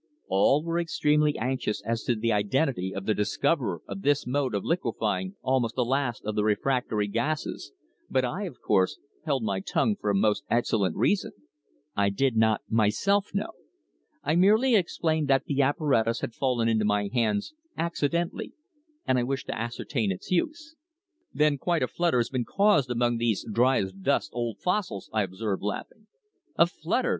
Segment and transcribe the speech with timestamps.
[0.29, 4.63] All were extremely anxious as to the identity of the discoverer of this mode of
[4.63, 7.71] liquefying almost the last of the refractory gases,
[8.09, 11.33] but I, of course, held my tongue for a most excellent reason
[11.95, 13.51] I did not myself know.
[14.23, 18.53] I merely explained that the apparatus had fallen into my hands accidentally
[19.05, 20.75] and I wished to ascertain its use."
[21.31, 25.21] "Then quite a flutter has been caused among these dry as dust old fossils," I
[25.21, 26.07] observed, laughing.
[26.55, 27.09] "A flutter!"